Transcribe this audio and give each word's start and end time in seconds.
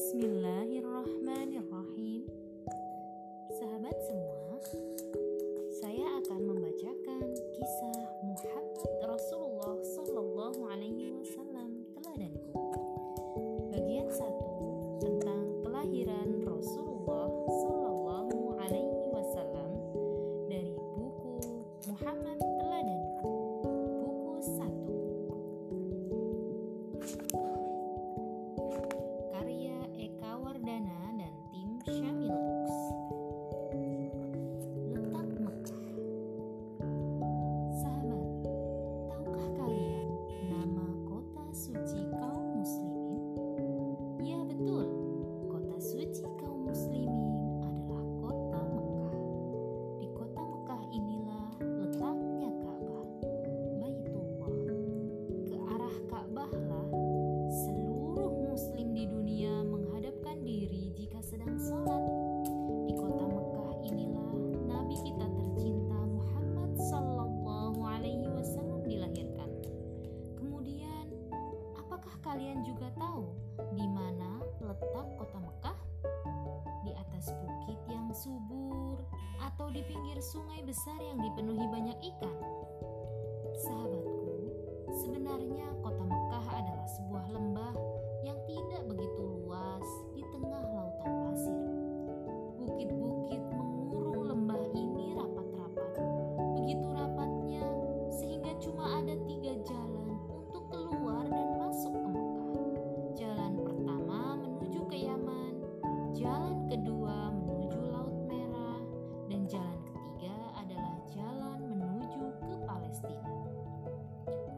Bismillahirrahmanirrahim. 0.00 2.24
Sahabat 3.52 3.92
semua, 4.00 4.56
saya 5.76 6.08
akan 6.24 6.40
membacakan 6.40 7.28
kisah 7.52 8.08
Muhammad 8.24 8.96
Rasulullah 9.04 9.76
Sallallahu 9.84 10.72
Alaihi 10.72 11.12
Wasallam 11.20 11.84
teladanku. 11.92 12.48
Bagian 13.76 14.08
satu 14.08 14.48
tentang 15.04 15.68
kelahiran 15.68 16.48
Rasulullah 16.48 17.28
Sallallahu 17.60 18.56
Alaihi 18.56 19.04
Wasallam 19.04 19.84
dari 20.48 20.80
buku 20.96 21.60
Muhammad 21.92 22.40
Teladanku. 22.40 23.09
kalian 72.30 72.62
juga 72.62 72.86
tahu 72.94 73.26
di 73.74 73.90
mana 73.90 74.38
letak 74.62 75.06
kota 75.18 75.38
Mekah? 75.42 75.78
Di 76.86 76.94
atas 76.94 77.34
bukit 77.42 77.74
yang 77.90 78.06
subur 78.14 79.02
atau 79.42 79.66
di 79.74 79.82
pinggir 79.82 80.22
sungai 80.22 80.62
besar 80.62 80.94
yang 81.02 81.18
dipenuhi 81.18 81.66
banyak 81.66 81.98
ikan? 82.14 82.38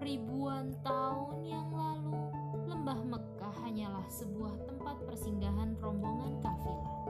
Ribuan 0.00 0.72
tahun 0.80 1.44
yang 1.44 1.68
lalu, 1.76 2.32
lembah 2.64 3.04
Mekah 3.04 3.54
hanyalah 3.60 4.08
sebuah 4.08 4.56
tempat 4.64 4.96
persinggahan 5.04 5.76
rombongan 5.76 6.40
kafilah, 6.40 7.04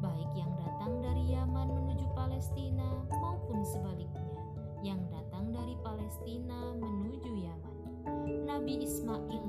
baik 0.00 0.30
yang 0.32 0.48
datang 0.56 1.04
dari 1.04 1.36
Yaman 1.36 1.76
menuju 1.76 2.08
Palestina 2.16 3.04
maupun 3.20 3.60
sebaliknya, 3.68 4.32
yang 4.80 5.04
datang 5.12 5.52
dari 5.52 5.76
Palestina 5.84 6.72
menuju 6.80 7.30
Yaman. 7.36 7.76
Nabi 8.48 8.88
Ismail 8.88 9.44